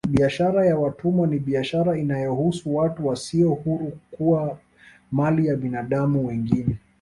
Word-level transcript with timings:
Biashara 0.13 0.65
ya 0.65 0.77
watumwa 0.77 1.27
ni 1.27 1.39
biashara 1.39 1.97
inayohusu 1.97 2.75
watu 2.75 3.07
wasio 3.07 3.49
huru 3.49 3.91
kuwa 4.11 4.57
mali 5.11 5.47
ya 5.47 5.55
binadamu 5.55 6.27
wengine 6.27 6.77